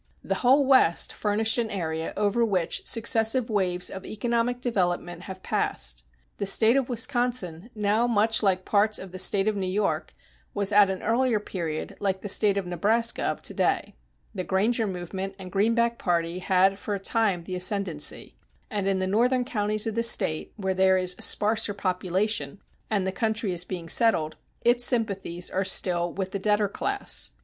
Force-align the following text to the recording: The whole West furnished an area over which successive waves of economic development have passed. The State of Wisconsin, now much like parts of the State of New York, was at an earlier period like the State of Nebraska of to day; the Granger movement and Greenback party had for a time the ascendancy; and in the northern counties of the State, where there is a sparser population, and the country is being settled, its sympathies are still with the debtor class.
The 0.23 0.33
whole 0.41 0.65
West 0.65 1.13
furnished 1.13 1.59
an 1.59 1.69
area 1.69 2.11
over 2.17 2.43
which 2.43 2.87
successive 2.87 3.51
waves 3.51 3.91
of 3.91 4.03
economic 4.03 4.59
development 4.59 5.21
have 5.21 5.43
passed. 5.43 6.03
The 6.39 6.47
State 6.47 6.75
of 6.75 6.89
Wisconsin, 6.89 7.69
now 7.75 8.07
much 8.07 8.41
like 8.41 8.65
parts 8.65 8.97
of 8.97 9.11
the 9.11 9.19
State 9.19 9.47
of 9.47 9.55
New 9.55 9.67
York, 9.69 10.15
was 10.55 10.71
at 10.71 10.89
an 10.89 11.03
earlier 11.03 11.39
period 11.39 11.97
like 11.99 12.21
the 12.21 12.29
State 12.29 12.57
of 12.57 12.65
Nebraska 12.65 13.21
of 13.21 13.43
to 13.43 13.53
day; 13.53 13.93
the 14.33 14.43
Granger 14.43 14.87
movement 14.87 15.35
and 15.37 15.51
Greenback 15.51 15.99
party 15.99 16.39
had 16.39 16.79
for 16.79 16.95
a 16.95 16.99
time 16.99 17.43
the 17.43 17.55
ascendancy; 17.55 18.35
and 18.71 18.87
in 18.87 18.97
the 18.97 19.05
northern 19.05 19.45
counties 19.45 19.85
of 19.85 19.93
the 19.93 20.01
State, 20.01 20.51
where 20.55 20.73
there 20.73 20.97
is 20.97 21.15
a 21.19 21.21
sparser 21.21 21.75
population, 21.75 22.59
and 22.89 23.05
the 23.05 23.11
country 23.11 23.53
is 23.53 23.65
being 23.65 23.87
settled, 23.87 24.35
its 24.65 24.83
sympathies 24.83 25.51
are 25.51 25.63
still 25.63 26.11
with 26.11 26.31
the 26.31 26.39
debtor 26.39 26.69
class. 26.69 27.33